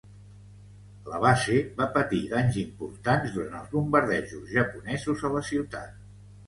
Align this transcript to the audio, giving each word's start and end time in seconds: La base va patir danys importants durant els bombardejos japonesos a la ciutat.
La 1.11 1.19
base 1.25 1.57
va 1.81 1.87
patir 1.99 2.23
danys 2.33 2.57
importants 2.63 3.37
durant 3.37 3.61
els 3.63 3.71
bombardejos 3.77 4.53
japonesos 4.59 5.29
a 5.31 5.35
la 5.39 5.49
ciutat. 5.55 5.99